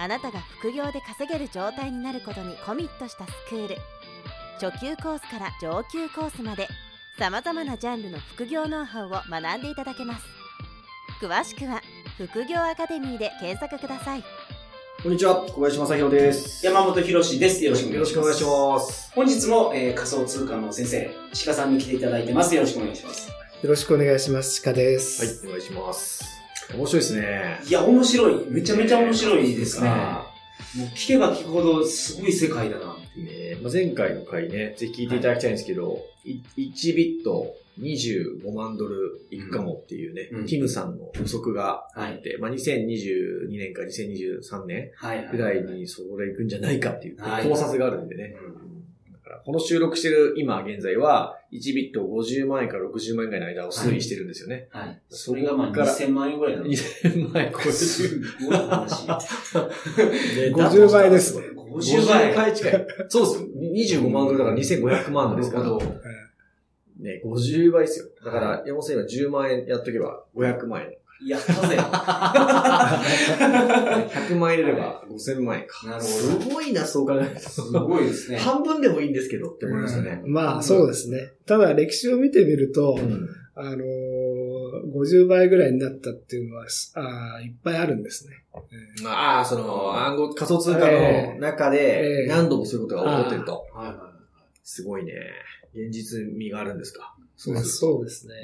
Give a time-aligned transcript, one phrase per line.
[0.00, 3.76] あなたが副業で稼げる状態になることにコミットしたスクール
[4.58, 6.68] 初級コースから上級コースまで
[7.18, 10.24] さまざまなジャンルの副業ノウハウを学んでいただけます
[11.20, 11.82] 詳しくは
[12.16, 14.24] 副業アカデミーで検索ください
[15.02, 16.66] こんにちは、小林正宏です。
[16.66, 17.64] 山本博史です。
[17.64, 18.44] よろしくお願いします。
[18.44, 19.12] ます。
[19.14, 21.10] 本日も、えー仮想通貨の先生、
[21.46, 22.54] 鹿さんに来ていただいてます。
[22.54, 23.30] よろしくお願いします。
[23.30, 24.60] よろしくお願いします。
[24.62, 25.42] 鹿です。
[25.46, 26.39] はい、お願いします。
[26.76, 27.60] 面白いですね。
[27.66, 28.50] いや、面白い。
[28.50, 29.88] めちゃめちゃ面白いですね。
[29.88, 30.26] あ
[30.76, 33.28] もう聞けば聞くほどすごい世界だなっていう。
[33.30, 42.16] えーまあ、前回の回ね、ぜひ聞いていただきたいんですけど、い1ビット25万ドルいくかもっていうね、うんティムさんの予測があはい。
[42.16, 45.28] って、まあ、2022年か2023年はい。
[45.32, 48.36] ぐらいにそれ行くんじゃないかっていうはい考察があるんでね。
[48.42, 48.60] うんだ
[49.30, 54.68] からこの収録してる今現在は、1ビット50万円から60万円ぐらいの間を推移してるんですよね。
[54.70, 55.00] はい。
[55.08, 57.08] それがまあから2000万円ぐらいなんです。
[57.08, 57.72] 2000万円超えてる。
[57.72, 59.06] すごい話。
[59.06, 59.14] ね
[60.54, 61.46] 50倍ですね。
[61.54, 62.32] 50倍。
[62.32, 62.86] 50倍近い。
[63.08, 63.38] そう
[63.78, 64.02] ですよ。
[64.02, 65.62] 25万ドルだから2500万ですから。
[65.64, 65.86] なるほど
[67.00, 68.06] ね、50倍ですよ。
[68.22, 70.94] だから、山本さん今10万円やっとけば500万円。
[71.26, 71.76] やったぜ。
[74.28, 75.86] 100万円入れれば5000万円か。
[75.86, 78.32] なるほどすごいな、そう考えるすごいですと。
[78.32, 78.38] ね。
[78.38, 80.22] 半分でもいいんですけどって思いましたね。
[80.26, 81.32] まあ、そうですね。
[81.46, 83.80] ただ、歴史を見てみると、うんあのー
[84.94, 88.44] 50倍ぐらいになったっていうのは、あーいっぱいあるんですね。
[89.06, 93.66] ああ、その、暗号、仮想通貨の中えでえ何度もそういうことが起こってると。
[93.74, 94.09] はいは
[94.62, 95.12] すごいね。
[95.74, 97.14] 現実味があるんですか？
[97.48, 98.34] まあそうですね。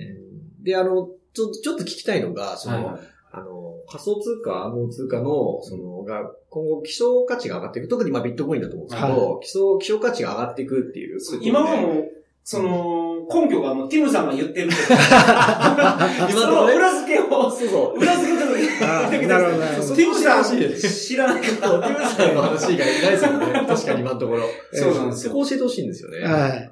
[0.63, 2.73] で、あの、ちょ、ちょっと聞きたいのが、そい。
[2.73, 3.01] の、はい
[3.33, 7.89] あの、仮想通貨、暗号通貨の、その、が、今後、希少価値が上がっていく。
[7.89, 11.19] 特に、まあ、ビットコインだと思うんですけど、基礎、希少価値が上がっていくっていう。
[11.43, 12.09] 今はもう、
[12.45, 14.77] その、根拠がもう、ティムさんが言ってるんで。
[14.87, 18.01] 今そののところね裏付けを、そうそう。
[18.01, 19.77] 裏付けをちょっとあ言ってくなださい。
[19.77, 23.67] るほどティムさん、知らないかティムさんの話以外ないですよね。
[23.69, 24.43] 確かに今のところ。
[24.73, 26.21] そうなんですよそこ教えてほしいんですよね。
[26.21, 26.71] はい。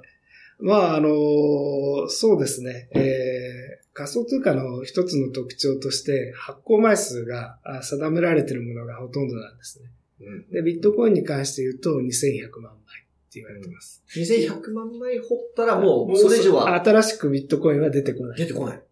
[0.61, 2.89] まあ、あのーそうですね。
[2.95, 9.89] えー仮想通貨の一つの特徴として、発行枚数があ定められているものがほとんどなんですね。
[10.21, 13.04] うんで、ビットコインに関して言うと2100万枚
[13.35, 14.05] って言われてます。
[14.17, 18.39] 2100万枚掘ったらもう、それ以上は新しくビットコインは出てこない。
[18.39, 18.83] 出てこない。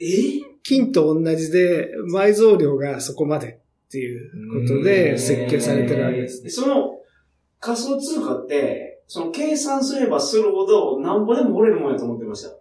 [0.00, 0.06] え？
[0.62, 4.30] 金と同じで埋蔵量がそこまでっていう
[4.66, 6.48] ことで設計されてるわけですね。
[6.48, 6.98] その、
[7.60, 12.56] 仮想通貨って、その計算すればするほど、なんぼでも掘れるもんやと思ってました。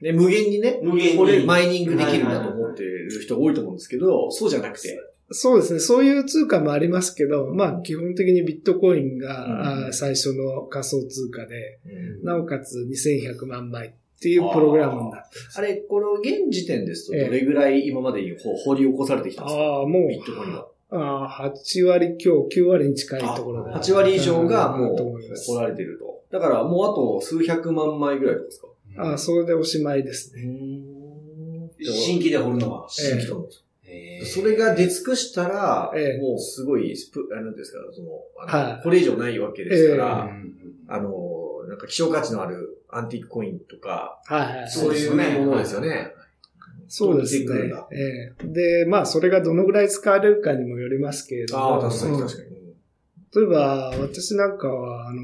[0.00, 1.18] で、無限にね、無限に。
[1.18, 4.98] これマイニングできるんだと思ってる人多いと思うんですけど、そうじゃなくて。
[5.30, 5.80] そうですね。
[5.80, 13.90] そういう通貨もありますけど、まあ基本的にビットコインが、最初の仮想通貨で、うんなおかつ2100万枚っ
[14.20, 15.58] ていうプログラムになってます。
[15.58, 19.62] あれ、この現時点ですと、どれぐらい今までにほ掘り起こされてきたんですか？
[19.62, 20.68] ああ、もうビットコインは。
[20.90, 23.70] あー8割強、9割に近いところで。
[23.72, 26.22] 8割以上がもとう掘られてると。
[26.30, 28.68] だからもうあと数百万枚ぐらいですか？
[28.96, 30.42] ああ、それでおしまいですね。
[31.80, 32.86] 新規で掘るのは。
[32.88, 33.67] 新規と思うんですえよ
[34.24, 38.08] それが出尽くしたら、ええもうすごいスプ、あなんていうんですか、その、
[38.38, 40.54] あのはいこれ以上ないわけですから、うん
[40.88, 41.10] あの、
[41.68, 44.70] なんか希少価値のあるアンティークコインとか、はいはい。
[44.70, 46.12] そういうものですよね。
[46.88, 51.74] そうですねで、まあ、それがどのぐらい使われるかにもよりますけれども。
[51.74, 52.48] ああ、確かにうん確かに。
[53.36, 55.22] 例えば、私なんかは、あの、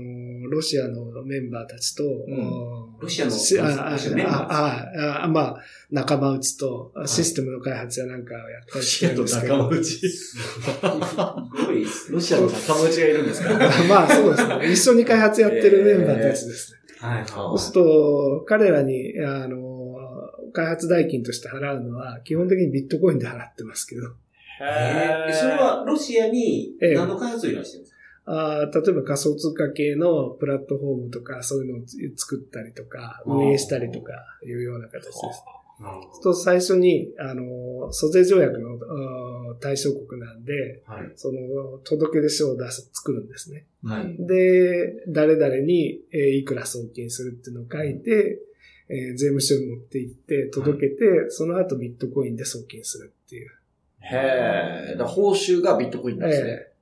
[0.54, 5.56] ロシアのメンバーたちと、んうんロシアのメンバーあああまあ、
[5.90, 9.68] 仲間内とシステムの開発やなんかをやったりしてるんですけど。
[9.68, 9.84] 内。
[9.84, 10.36] す
[11.66, 12.14] ごいですね。
[12.14, 13.50] ロシアの仲間内がいるんですか？
[13.88, 14.72] まあ、そうですね。
[14.72, 16.78] 一緒に開発やってるメンバーたちですね。
[17.00, 17.24] はい。
[17.26, 19.96] そうすると、彼らに、あの、
[20.52, 24.02] 開発代金として払うのは、基本的にビットコインで払ってますけど、
[24.62, 27.93] えーそれはロシアにええ何の開発を依頼してるんですか？
[28.26, 31.86] あー例えば仮想通貨系のプラットフォームとか、そういうのを
[32.16, 34.12] 作ったりとか、運営したりとか
[34.44, 35.20] いうような形です。
[36.22, 38.78] と最初に、あの、租税条約の
[39.60, 41.12] 対象国なんで、はい。
[41.16, 43.66] その、届出書を出す、作るんですね。
[43.82, 44.16] はい。
[44.26, 48.38] で、誰々に、えーいくら送金するっていうのを書いて、
[48.88, 53.50] えー税務署に持って行って、届けて、その後ビットコインで送金するっていう。
[54.00, 55.02] へえ。
[55.02, 56.50] 報酬がビットコインなんですね。
[56.50, 56.73] え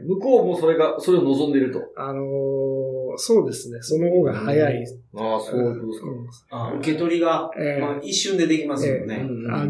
[0.00, 1.80] えー向こうもそれが、それを望んでると。
[1.96, 3.78] あのーそうですね。
[3.82, 4.84] その方が早い。
[5.16, 6.68] ああ、そういうことですか。
[6.70, 9.26] あ受け取りが、ええまあ、一瞬でできますよね。
[9.28, 9.66] うんあ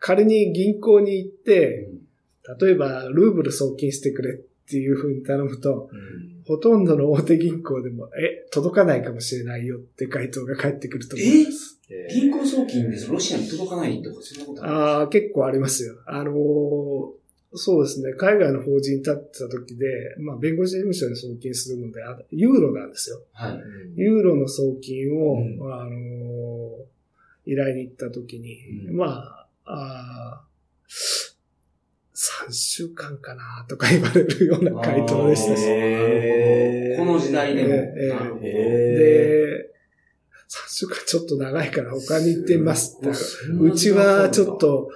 [0.00, 1.98] 仮に銀行に行っうて、ん
[2.60, 4.34] 例えばルーブル送金してくれっ
[4.70, 11.78] ていうふうに頼むと、うんほとんどの大手銀行でも、え、届かないかもしれないよって回答が返ってくると思います。
[11.90, 13.10] えー銀行送金です。
[13.10, 15.96] ロシアに届かないとか、そんなことああ、結構ありますよ。
[16.06, 16.34] あのー
[17.54, 18.12] そうですね。
[18.12, 19.86] 海外の法人に立ってた時で、
[20.18, 23.22] まあ、弁護士事務所に送金するので、あユーロなんですよ。
[23.32, 23.60] はい。
[23.96, 26.98] ユーロの送金を、うんあのー
[27.48, 28.58] 依頼に行った時に、
[28.90, 30.42] うんまあ、あ
[32.14, 35.62] 3週間かなとか言われるような回答でしたし。
[36.98, 37.68] この時代でも。
[37.70, 38.46] ええなるほど。
[38.46, 39.70] へで、
[40.46, 43.08] 3週間ちょっと長いから他に行ってみますって。
[43.08, 44.90] うちはちょっ、と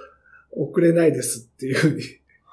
[0.51, 2.03] 遅れないですっていうふうに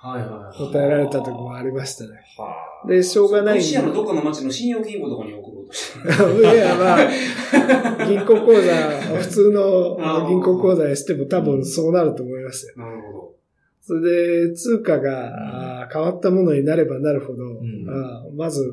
[0.03, 0.73] はいはいはい。
[0.73, 2.11] 答えられた時もありましたね。
[2.39, 2.55] は
[2.85, 3.57] あで、しょうがない。
[3.57, 6.41] ロシアのどっかの町の信用金庫とかに送ろうとしてる。
[6.41, 8.75] いや、まあ、銀行口座、
[9.19, 12.75] 普通の銀行口座にしても多分そうなると思いますよ。
[12.83, 13.35] なるほ
[13.83, 17.59] それで、通貨が変わったものになればなるほど、ん
[17.89, 18.65] あーまず、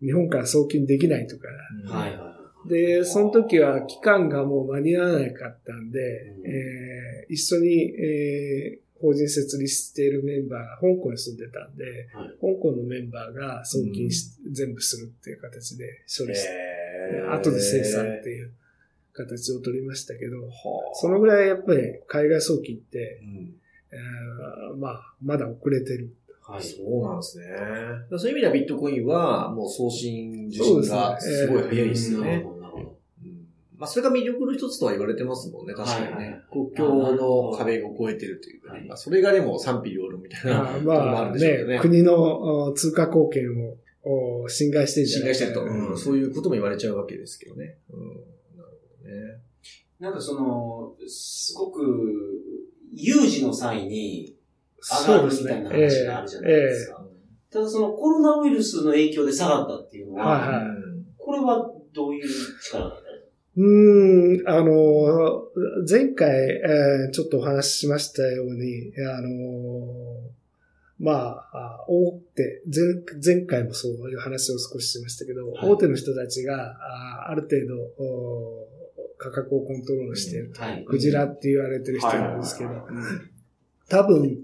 [0.00, 1.42] 日本から送金できないとか。
[1.86, 1.92] ど。
[1.92, 2.34] はいは
[2.68, 18.52] で、その時は期間がもう間に合わなかったんで、うんえー一緒に、えー法人設立しているメンバーが香港に住んでたんで、はい香港のメンバーが送金し、全部するっていう形で処理して、後で生産っていう
[19.12, 23.54] 形を取りましたけど、はあそのぐらいやっぱり海外送金って、うん
[23.94, 26.14] えーまあ、まだ遅れてる。
[26.48, 26.52] い。
[26.52, 26.62] はい。
[26.62, 27.46] そうなんですね。
[28.18, 32.44] そういう意味ではビットコインは、もう送信受信がすごい早いですよね。
[33.76, 36.40] まあ、それが魅力の一つとは言われてますもんね、確かにはいはいね。
[36.52, 38.84] 国境の壁を越えてるというかね。
[38.86, 41.74] まあ、それがでも賛否両論みたいなあーところもあるまあんでしょうけどね。
[41.74, 43.76] ね、国のお通貨貢献を
[44.44, 45.34] お侵害してるんじゃないか。
[45.34, 45.98] 侵害してると、うん。
[45.98, 47.78] そういうことも言われちゃうわけですけどね。
[47.90, 48.00] うん、
[48.56, 49.40] なるほどね。
[49.98, 51.82] なんかその、すごく、
[52.92, 54.36] 有事の際に
[55.08, 57.04] 上がるみたいな話があるじゃないですか。
[57.50, 60.64] ただそのコロナウイルスの影響で下がったっていうのは、はいはい。
[60.64, 61.06] うん。
[61.16, 62.24] これはどういう
[62.62, 63.03] 力だったんですか？
[63.56, 65.44] うーん、あの、
[65.88, 70.24] 前回、えーちょっとお話ししましたように、あの、
[70.98, 71.12] ま
[71.52, 76.76] あ、あ大手前、前回もそういう話を少ししましたけど、はい大手の人たちが
[77.26, 78.66] あある程度お
[79.18, 80.62] 価格をコントロールしていると。
[80.62, 80.84] はい。
[80.84, 82.70] クジラって言われてる人なんですけど、
[83.88, 84.38] 多分、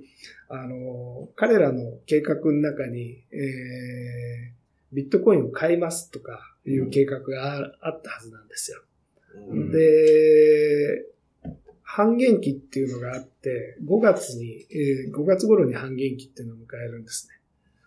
[0.48, 4.60] あの、彼らの計画の中に、えー
[4.92, 8.82] ビットコインを買いますとかいう計画がああったはずなんですよ。
[9.34, 11.04] うんで、
[11.82, 17.34] 半減期っていうのがあって、5月に、えー5月頃に半減期っていうのを迎えるんですね。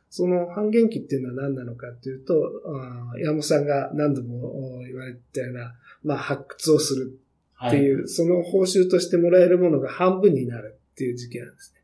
[0.09, 2.33] その半減期っていうのは何なのかっていうと、
[2.65, 5.73] あー山本さんが何度もお言われたような、
[6.03, 7.19] まあ発掘をする
[7.67, 11.83] っていう、その報酬としてもらえるものが半分になるっていう時期なんですね。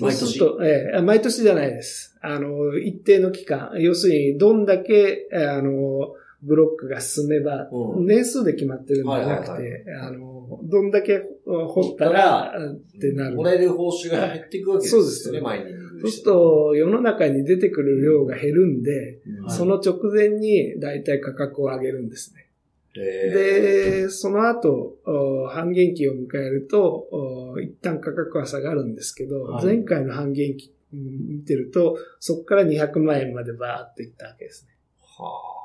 [0.00, 0.38] 毎年そうする。
[0.38, 2.16] と、ええ毎年じゃないです。
[2.20, 13.36] あの、一定の期間、要するに、どんだけ、えあの、ブロックが進めば、うん年数で決まってるんじゃなくて、あの、どんだけ掘ったら、ってなる。
[13.36, 15.64] もらえる報酬が減っていくわけですよね、そうです毎日。
[16.00, 22.48] そうすると、世の中に出てくる量が減るんで、その直前に大体価格を上げるんですね。
[22.94, 34.76] で、で、その後、お半減期を迎えると、お一旦価格は下がるんですけど、はい前回の半減期うん見てると、そこから200万円までバーっていったわけですね。
[35.00, 35.61] は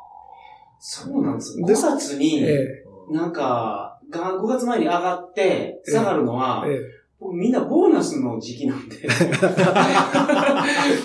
[0.79, 1.59] そうなんです。
[1.59, 2.45] 5で月に、
[3.11, 6.65] なんか、が5月前に上がって、下がるのは、
[7.19, 8.95] みんなボーナスの時期なんで。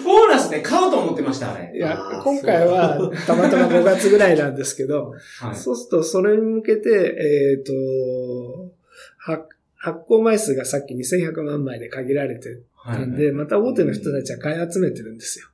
[0.05, 1.71] ボーナスで買うと思ってました、あれ。
[1.75, 5.57] えいや今回はたまたま5月ぐらいなんですけど、はい。
[5.57, 7.73] そうすると、それに向けて、えっ、と、
[9.19, 9.45] 発
[9.76, 15.47] 発行枚数がさっき2100万枚で限られてはいたんで、また大手の人たちは買い集めてるんですよ。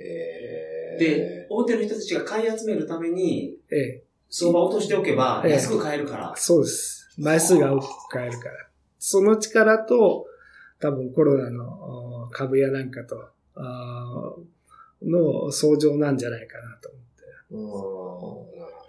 [0.00, 6.34] えーで、大手の人たちが買い集めるために、ええ、相場落としておけば、ええ安く買えるから。
[6.36, 7.10] そうです。
[7.18, 8.54] 枚数が大きく買えるから。
[8.98, 10.26] その力と、
[10.80, 17.22] 多分コロナの株やなんかと、あーの相乗なんじゃないかなと思って。
[17.50, 18.82] うんなるほ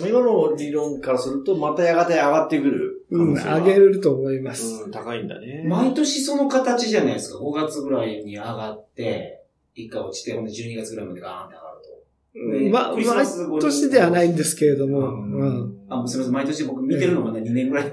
[0.00, 0.10] どね。
[0.10, 3.34] 今の理論からすると、またやがて上がってくる可うん。
[3.34, 4.82] 上げると思います。
[4.84, 5.64] うん、高いんだね。
[5.66, 7.38] 毎年その形じゃないですか。
[7.38, 11.92] 5月ぐらいに上がって、一回落ちて、ほんで12月ぐらいまでガーンって上がると。
[12.34, 15.76] うんまあ、毎年ではないんですけれども、うんうん。
[15.88, 16.32] あ、すみません。
[16.32, 17.92] 毎年僕見てるのがね、2年ぐらい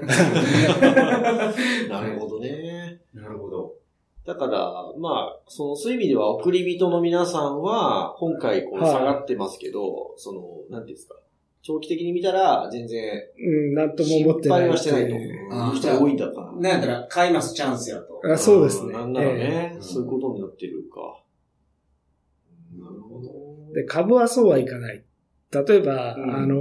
[1.88, 3.00] なるほどね。
[3.12, 3.74] なるほど。
[4.24, 11.16] だから、まあ、その、そういう意味では、送り人の皆さんは、今回こうはい下がってますけど、その、なんていうんですか、
[11.62, 15.18] 長期的に見たら、全然、うん、なんとも心思ってない配はしてないとう
[15.76, 16.52] 人が多いんだから。
[16.52, 18.20] なんやったら、買いますチャンスやと。
[18.24, 18.92] あそうですね。
[18.92, 21.20] なんならね、ええそういうことになってるか。
[22.78, 23.74] なるほど。
[23.74, 25.04] で、株はそうはいかない。
[25.52, 26.56] 例えば、うんあの、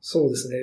[0.00, 0.60] そうですね、え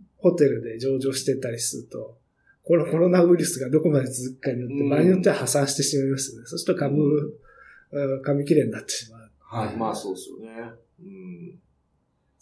[0.00, 2.18] ー、ホテルで上場してたりすると、
[2.64, 6.46] このコロナウイルスがどこまで続くかによって、うん場合によっては破産してしまいますよね。
[6.46, 6.96] そうすると株、
[7.92, 9.30] うん紙切れになってしまう。
[9.40, 9.76] はい。
[9.76, 10.48] まあそうですよね。
[11.00, 11.58] うん。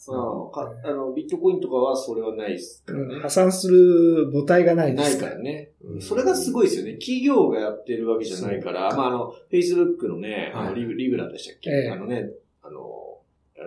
[0.08, 3.14] さあ、かあの、ビットコインとかはそれはないですからね。
[3.16, 3.20] うん。
[3.20, 5.72] 破産する母体がないでないすからね。
[5.84, 6.00] うん。
[6.00, 6.94] それがすごいですよね。
[6.94, 10.80] 企業がやってるわけじゃないから、まあ、あの、Facebook のね、あのはい。
[10.80, 11.90] リブリブラでしたっけ、ええ。
[11.90, 12.30] あのね、
[12.62, 12.80] あの、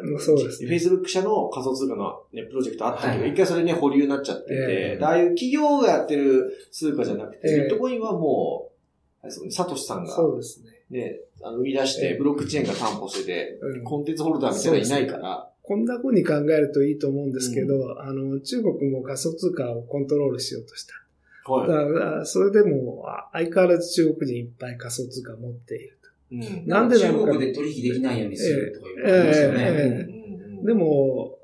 [0.04, 0.70] うんそうですね。
[0.70, 3.32] Facebook 社の仮想通貨のね、プロジェクトあったけど、はい。
[3.32, 7.60] 一回それね、保留になっちゃってて、ああいう企業がやってる通貨じゃなくて、ええ。
[7.62, 8.72] ビットコインはもう、
[9.22, 10.72] あれですよね、サトシさんがそうですね。
[10.90, 12.18] ね、あの生み出して、ええ。
[12.18, 13.84] ブロックチェーンが担保してて、うん。
[13.84, 20.94] コンテンツホルダーみたいなのいないから、こんな風に考えるといいと思うんですけど、あの、中国も仮想通貨をコントロールしようとした。
[20.94, 21.02] はい
[21.68, 21.84] だか
[22.18, 25.98] ら、それでも、あ相変わらず中国人いっぱい仮想通貨を持っている
[26.32, 30.08] うんなんでなのか中国で取引できないようにするとか言われましたよね。
[30.10, 30.66] うんと。
[30.68, 31.38] でも、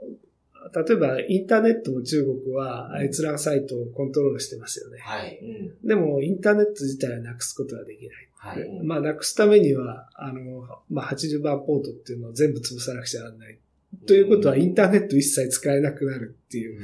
[0.74, 5.00] 例えばインターネットも中国は閲覧サイトをコントロールしてますよね。
[5.02, 5.40] はい。
[5.42, 8.30] うんでも、インターネット自体はなくすことはできない。
[8.36, 8.62] はい。
[8.62, 13.60] うんまあ、なくすためには、あの、まあ、80番ポートっていうのを全部潰さなくちゃならない。
[14.06, 16.80] ということは、インターネット一切使えなくなるっていう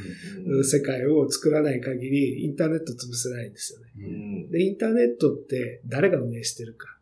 [0.45, 4.47] うん世界を作らない限り、インターネット潰せないんですよね。
[4.49, 6.97] で、インターネットって誰が運営してるか。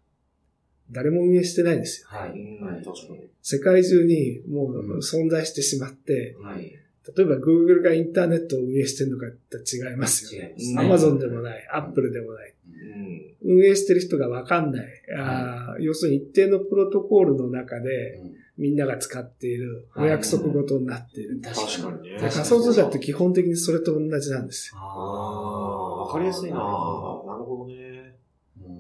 [0.92, 2.08] 誰も運営してないんですよ。
[2.10, 2.32] はい。
[2.32, 2.84] うんはい。
[2.84, 3.30] 確かに。
[3.42, 6.72] 世界中にもうんう存在してしまって、はい。
[7.16, 10.56] 例えば Google がインターネットを運営してるのかって違いますよね。
[10.78, 12.54] Amazon でもない、Apple でもない。
[12.96, 14.88] うん運営してる人がわかんない。
[15.18, 21.42] あー要するに一定のプロトコールの中でうんみんなが使っているお約束事になっている。
[21.42, 24.80] 確確かにねで仮想通貨って基本的にそれと同じなんですよ。
[24.80, 26.58] ああ、あわかりやすいな。
[26.58, 28.16] なるるほほどね。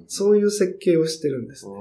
[0.07, 1.69] そういう設計をしてるんですあ。
[1.69, 1.71] あ、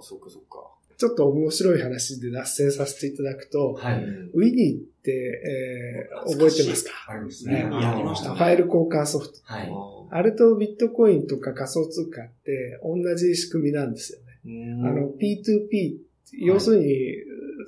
[0.00, 0.70] そっかそっか。
[0.98, 4.02] ちょっと面白い話で脱線させていただくと、はい。
[4.34, 6.90] ウィニーって、えー覚えてますか？
[7.08, 7.60] ありますねね。
[7.80, 9.38] やりましたファイル交換ソフト。
[9.44, 9.70] はい。
[10.10, 14.88] あれとビットコインとか仮想通貨って同じ仕組みなんですよね。
[14.88, 15.98] あの、P2P、
[16.40, 16.86] 要するに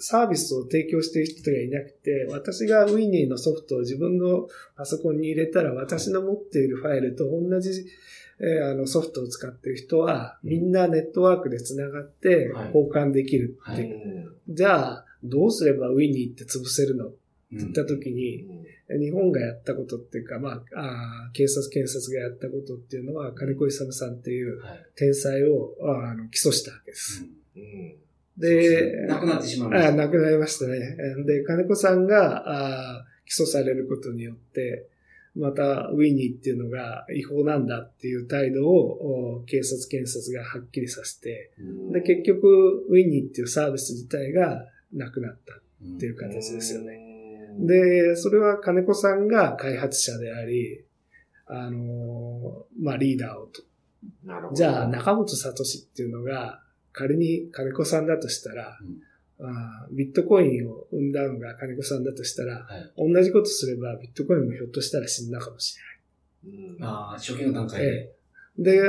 [0.00, 7.86] サービスを提供している人がいなくて、私がウィニーのソフトを自分のパソコンに入れたら私の持っているファイルと同じ、
[8.40, 12.66] えーあのソフトを使っている人はみんなネットワークで繋がってはい。
[12.74, 17.08] 交換できるっはて、いじゃあどうすればウィニーって潰せるの？
[17.08, 17.16] って
[17.52, 18.46] うん言った時に、
[18.88, 24.86] 日本がやったことっていうか、まあ、あー警察、検察がやったことっていうのは、金子勇さんっていうはい。
[24.94, 27.26] 天才をあの起訴したわけです。
[27.56, 27.94] うん。
[28.38, 29.88] で、亡くなってしまいました。
[29.88, 30.78] あ亡くなりましたね。
[31.26, 34.86] で、金子さんがあー起訴されることによって、
[35.36, 46.98] また、ウィニーっていうのが違法なんだっていう態度をお警察、検察がはっきりさせて、うんで、結局、ウィニーっていうサービス自体がなくなったうんっていう形ですよね。
[47.58, 50.84] うん、で、それは金子さんが開発者であり、
[51.46, 53.62] あのーまあ、リーダーをと。
[54.24, 58.78] なるほどじゃあ、中本聡っていうのが、仮に金子さんだとしたら、
[59.42, 63.14] あービットコインを生んだのが金子さんだとしたら、はい。
[63.14, 65.76] 同じことすればビットコインもひょっとしたら死んだかもし
[66.44, 67.86] うんああ、初期の段階で。
[67.86, 68.12] れない。
[68.58, 68.82] で、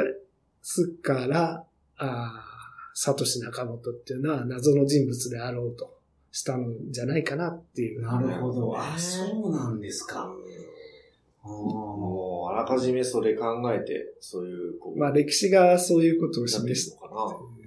[0.61, 1.63] すっから、
[1.97, 2.51] あー
[2.93, 5.97] サトシ中本っていうのは謎の人物であろうと
[6.31, 8.01] したのじゃないかなっていう。
[8.01, 8.77] なるほど。
[8.77, 10.29] あ、そうなんですか。
[11.43, 17.60] あーもう、あらかじめそれ考えて、そういう、こう、まあ歴史がそういうことを示しなってるのかてで、うん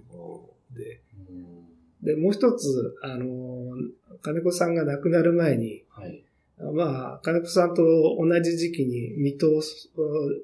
[2.15, 3.75] で、もう一つ、あの、
[4.23, 6.23] 金子さんが亡くなる前に、はい。
[6.73, 9.61] まあ、金子さんと同じ時期に、未踏、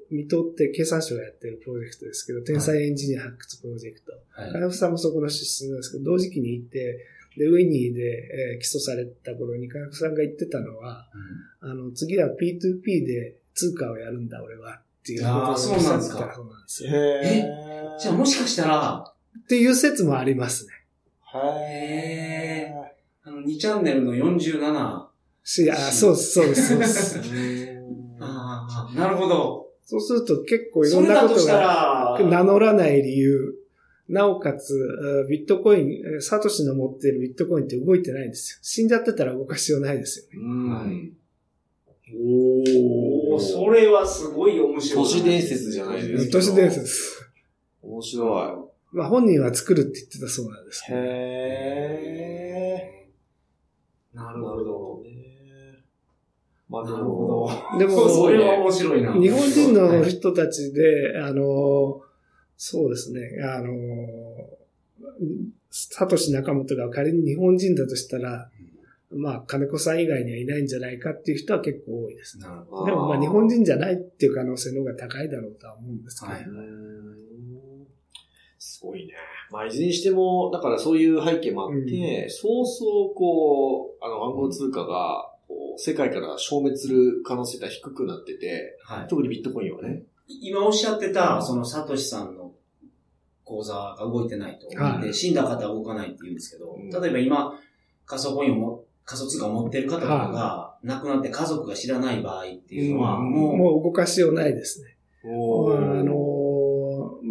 [0.09, 4.11] 未踏って経産省がやってるプロジェクトですけど、天才エンジニア発掘プロジェクト。
[4.31, 4.51] はい。
[4.51, 7.05] 金子さんもそこの出身なんですけど、同時期に行って、
[7.37, 8.01] で、ウィニーで、
[8.53, 11.07] えー起訴された頃に金子さんが言ってたのは、
[11.61, 14.81] あの、次は P2P で通貨をやるんだ、俺は。
[15.01, 16.91] っていうことをそうなんですかそうなんですよ。
[16.91, 20.73] へえじゃあもしかしたら、っていう説もありますね。
[21.33, 22.73] へへ
[23.23, 25.05] あの、2チャンネルの47。
[25.43, 27.19] し、あ、そうです、そうです、そうです。
[27.19, 28.23] ー。
[28.23, 29.67] ああ、なるほど。
[29.85, 33.55] そうすると結構いろそんなことがら、名乗らない理由、
[34.07, 34.73] なおかつ、
[35.25, 38.59] あビットコイン、えサトシの持っているビットコインって動いてないんですよ。
[38.61, 40.45] 死んじゃってたら動かしようないですよね。
[40.45, 40.73] うん。
[40.73, 41.11] はい
[42.13, 45.03] おおそれはすごい面白い。
[45.03, 46.31] 都市伝説じゃないですか。
[46.33, 47.31] 都市伝説。
[47.81, 48.70] 面白い。
[48.91, 50.99] まあ本人は作るって言ってたそうなんですけど。
[50.99, 53.07] へえ。
[54.13, 54.91] なるほど。
[56.71, 57.77] まあ、なるほど。
[57.77, 59.13] でも、 それは面白いな。
[59.13, 62.01] 日本人の人たちで、あの、
[62.55, 63.73] そうですね、あの、
[65.69, 68.49] サトシ仲本が仮に日本人だとしたら、
[69.13, 72.39] まあ、金子さん以外にはいないんじゃないかっていう人は結構多いです。
[72.39, 76.31] でも、まあ、日本人じゃないっていう可能性の方が高いだろうとは思うんですけど。
[76.31, 76.45] はい、
[78.63, 79.13] すごいね。
[79.49, 90.03] まあ、いずれにしても、だからそういう背景もあって、うん、そうそう、こう、あの、暗号通貨が、こう、世界から消滅する可能性が低くなってて、はい、特にビットコインはね。
[90.27, 92.51] 今おっしゃってた、その、サトシさんの
[93.43, 94.67] 口座が動いてないと。
[94.79, 97.59] はい、で、死んだ方は動かないって言うんですけど、うん、例えば今、
[98.05, 104.97] 仮想コインをも仮想通貨を持ってる方とかが、亡くなって家族が知らない場合っていうのは、もう、もう動かしようないですね。
[105.23, 106.20] あの、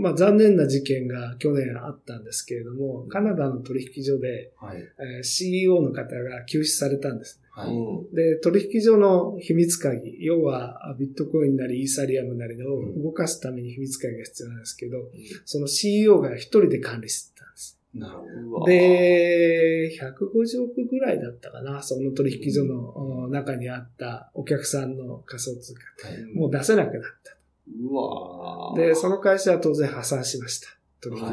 [0.00, 7.48] まあ、残念な事件が去年あったんですけれども、カナダの取引所で、はいえー、CEO の方が救出されたんですね。
[7.52, 15.06] はい、で、取引所の秘密鍵、要はビットコインなりイーサリアムなりを動かすために秘密鍵が必要なんですけど、うん、
[15.44, 17.78] その CEO が一人で管理してたんです。
[17.94, 18.18] なる
[18.50, 18.66] ほど。
[18.66, 26.08] で、150億ぐらいだったかな、その取引所の中にあったお客さんの仮想通貨。
[26.08, 27.36] はい、もう出せなくなった。
[27.78, 30.68] うわで、その会社は当然破産しました。
[31.00, 31.24] 取引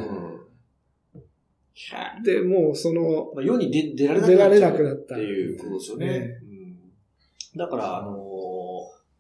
[1.78, 2.24] 所。
[2.24, 5.16] で、もうその、まあ、世に出出られなくなった。
[5.16, 6.08] っていうことですよね。
[6.08, 6.42] ね。
[7.54, 8.18] うん、だから、あの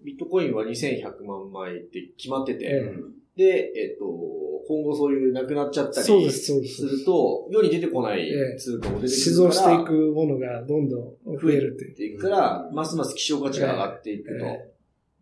[0.01, 4.05] ー、ビットコインは2100万枚って決まってて、えー、で、えっ、ー、と、
[4.67, 14.45] 今後そういうなくなっちゃったりすると、世に出てこない通貨も出てくるから、死蔵していくものがどんどん増えるっていくから、ますます希少価値が上がっていくと。
[14.45, 14.71] え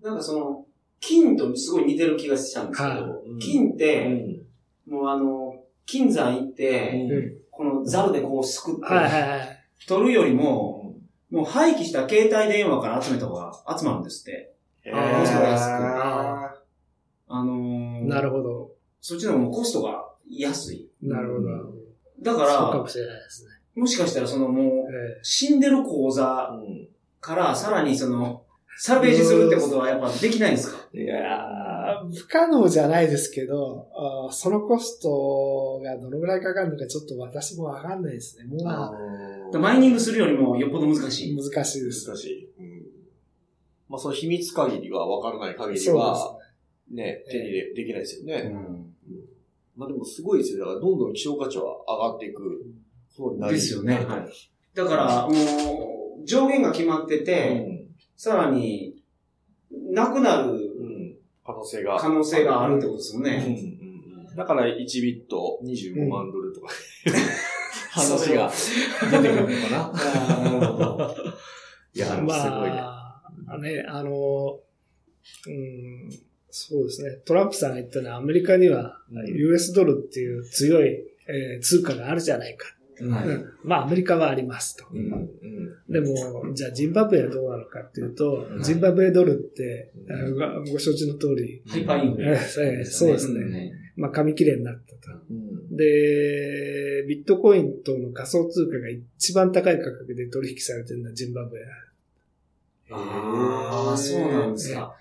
[0.02, 0.66] ー、なんかその、
[1.00, 4.44] 金とすごい似てる気がしたんですけど、金って、
[4.88, 8.82] もうあの、金山行って、このザルでこうすくって、
[9.88, 10.96] 取るよりも、
[11.30, 14.54] もう廃棄した携帯電話から集めた方が集まるんですって。
[14.84, 14.96] えー、
[17.28, 18.72] あのー、なるほど。
[19.02, 20.90] そっちの方がコストが安い。
[21.02, 21.50] なるほど。
[22.22, 23.52] だから、そうかもしれないですね。
[23.76, 24.86] もしかしたらそのもう、
[25.22, 26.52] 死んでる口座
[27.20, 28.45] からさらにその、
[28.78, 30.78] サルベージするってことはやっぱできないんですか？
[30.94, 38.46] いやー、不可能じゃないですけど、あそのコストがどのぐらいかかるのかちょっと私もわかんないですね。
[38.46, 38.58] も
[39.54, 41.36] うマイニングするよりもよっぽど難しい。
[41.36, 42.08] 難しいです。
[42.08, 42.50] 難しい。
[42.60, 42.82] うん、
[43.88, 46.38] まあその秘密限りはわからない限りは、
[46.92, 48.52] ね、ね、手に入れできないですよね。
[48.52, 48.94] うん、
[49.78, 50.60] まあでもすごいですよ。
[50.60, 52.66] だからどんどん希少価値は上がっていく。
[53.10, 53.94] そうですよね。
[53.94, 54.28] はい。
[54.74, 57.75] だから、もう、上限が決まってて、うん
[58.16, 58.96] さらに、
[59.72, 61.98] なくなる、可能性が。
[61.98, 63.58] 可能性があるってことですよね。
[64.36, 66.68] だから1ビット25万ドルとか、
[67.92, 68.52] 話が
[69.12, 69.92] 出てくるのかな。
[70.44, 71.16] なるほど。
[71.94, 72.32] いや、すごいね。
[72.32, 74.60] まあ、ね、あの、
[75.48, 76.10] うん、
[76.50, 77.18] そうですね。
[77.26, 78.98] トランプさんが言ったのはアメリカには
[79.28, 80.90] US ドルっていう強い、
[81.28, 82.68] えー、通貨があるじゃないか。
[83.02, 84.86] はい、まあ、アメリカはありますと。
[84.92, 89.92] うんうん、でも、じゃあ、ジンバブエはどうなのかっていうと、ジンバブエドルって、
[90.72, 91.62] ご承知の通り。
[91.68, 92.38] ハイパーインフレ、
[92.86, 93.74] そうですね。
[93.96, 95.18] まあ、紙切れになったと。
[95.72, 101.62] で、ビットコインとの仮想通貨が一番高い価格で取引されてるのはジンバブエ。
[102.92, 104.96] ああ、そうなんですか。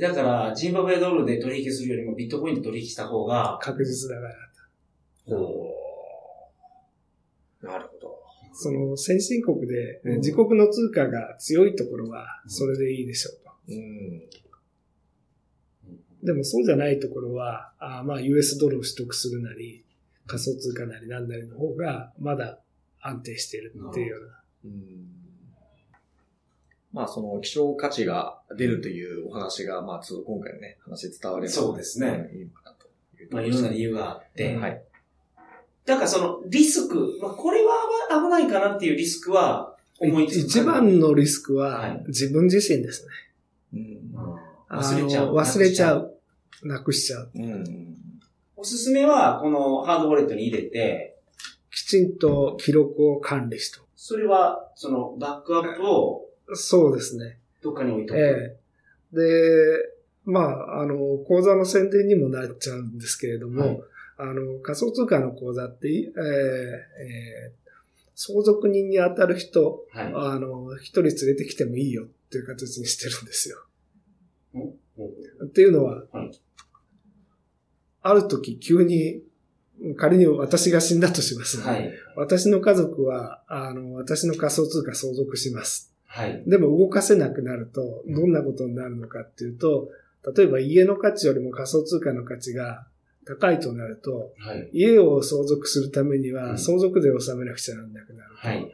[0.00, 3.58] だから、ジンバブエドルで取引するよりもビットコインで取引した方が。
[3.60, 4.34] 確実だから。
[5.26, 5.81] ほう。
[7.62, 8.22] なるほど。
[8.54, 13.52] その先進国で、自国の通貨が強いところは、それでいいでしょうと。
[13.68, 14.20] うん、
[16.22, 19.84] でもそうじゃないところは、あまあ US ドルを取得するなり、
[20.26, 22.60] 仮想通貨なりなんなりの方が、まだ
[23.00, 24.42] 安定しているっていうような。
[24.64, 25.06] うん、
[26.92, 32.30] まあその希少価値が出るというお話が、まあちょっと今回のね、話伝われば、そうですね。
[32.34, 32.86] いいのかなと
[33.20, 33.28] いう。
[33.32, 34.84] まあいろんな理由があって、はい。
[35.84, 37.72] だからそのリスク、まあ、これは
[38.10, 43.06] 危ないかなっていうリスクは思いつく一番のリスクは自分自身です
[43.72, 43.80] ね。
[44.70, 45.34] うん、忘れちゃう。
[45.34, 46.14] 忘れちゃう。
[46.64, 47.30] なくしちゃう。
[47.34, 47.96] うん、
[48.56, 51.16] おすすめは、このハードウォレットに入れて、
[51.70, 53.80] きちんと記録を管理しと。
[53.96, 57.38] それは、その、バックアップを、そうですね。
[57.62, 58.20] どっかに置いとく。
[58.20, 58.62] ええ
[59.12, 59.20] で、
[60.24, 63.80] まあ、あの、講座の宣伝にもなっちゃうんですけれども、はい、
[64.22, 67.72] あの、仮想通貨の口座って、えーえー、
[68.14, 73.58] 相続人に当たる人、はい、あの、一人連れてきてもいいよっていう形にしてるんですよ。
[75.44, 76.04] っていうのは、
[78.02, 79.22] ある時急に、
[79.96, 85.92] 仮に私が死んだとします、ね、はい、私の家族は、あの、私の仮想通貨相続します。
[86.06, 86.44] はい。
[86.46, 89.88] でも動かせなくなると、どんなことになるのかっていうと、
[90.36, 92.86] 例えば家の価値よりも仮想通貨の価値が
[93.24, 98.48] 高いとなると、はい、家を相続するためには相続税を納めなくちゃならなくなると。
[98.48, 98.72] はい。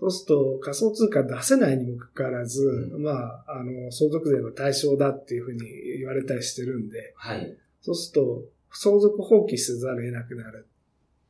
[0.00, 5.60] そうすると仮想通貨出せないにもかかわらず、うん、まあ、あの、相続税の対象だっていうふうに
[5.98, 7.56] 言われたりしてるんで、はい。
[7.80, 10.66] そうすると、相続放棄せざるを得なくなる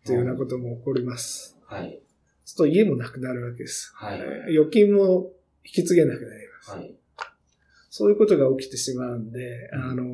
[0.03, 1.57] っていうようなことも起こります。
[1.67, 2.01] はい。
[2.45, 3.93] そうすると家もなくなるわけです。
[3.95, 4.21] はい。
[4.49, 5.31] 預金も
[5.65, 6.71] 引き継げなくなります。
[6.73, 6.95] はい。
[7.91, 10.05] そういうことが起きてしまうんで、うん、あの、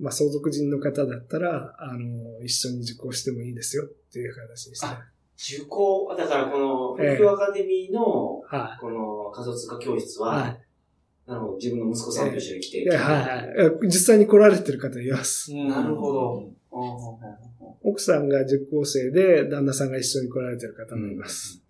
[0.00, 4.92] まあ、相続人の方だったら、あの、一緒に受講してもいいですよっていう形ですね。
[5.36, 8.44] 受講、だからこの、東京アカデミーの、こ
[8.82, 10.58] の仮想通貨教室は、はい、
[11.26, 13.86] あの、自分の息子さんと一緒に来て、はいはい。
[13.86, 15.52] 実際に来られてる方います。
[15.54, 16.50] なるほど。
[17.82, 21.62] 奥さんが受講生で、旦那さんが一緒に来られてる方もいます。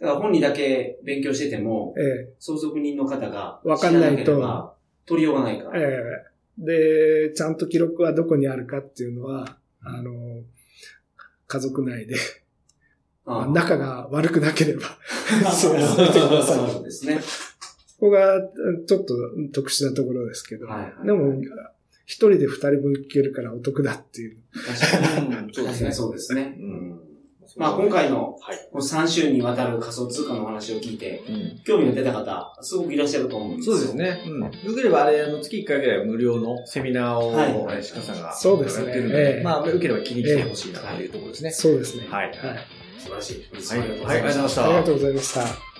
[0.00, 4.74] だから本人だけ勉強してても、ええ、相続人の方がわかんないと、
[5.04, 5.80] 取りようがないから。
[5.80, 6.29] ええ。
[6.58, 10.12] で、ちゃんと記録はどこにあるかっていうのは、あの、
[11.46, 12.16] 家族内で
[13.26, 14.82] ああ仲が悪くなければ
[15.52, 17.20] そうですね。
[17.98, 18.40] ここが
[18.86, 19.14] ちょっと
[19.52, 21.34] 特殊なところですけど、はいはいはい、でも、
[22.06, 24.38] 一人で二人分聞けるからお得だっていう。
[24.52, 25.54] 確かに。
[25.54, 26.56] そうですね、そうですね。
[26.58, 27.09] うん
[27.56, 28.38] まあ今回の、
[28.72, 31.22] この3週にわたる仮想通貨の話を聞いて、
[31.64, 34.24] 興味が出た方、すごくいらっしゃると思うんですそうですね。
[34.26, 34.40] うん。
[34.42, 37.34] よければあれ、あの、月1回ぐらい無料のセミナーを、
[37.66, 38.92] はい、鹿さんが、そうですね。
[38.94, 41.50] えー、まあ、よければ気に来てほしいなというところですね。
[41.50, 42.06] そうですね。
[42.08, 42.28] はい。
[42.28, 42.36] はい。
[42.98, 43.76] 素晴らしい。
[43.76, 44.64] はい、ありがとうございました。
[44.64, 45.70] ありがとうございました。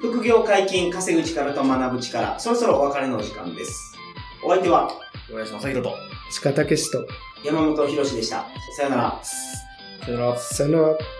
[0.00, 3.94] 副業解禁、稼ぐ力と学ぶ力、そろそろお別れの時間です。
[4.42, 4.90] お相手は、
[5.28, 5.94] 小林正宏と、
[6.42, 7.06] 鹿武史と、
[7.44, 8.46] 山本博史でした。
[8.76, 9.20] さよなら。
[9.22, 10.38] さよなら。
[10.38, 11.19] さよなら。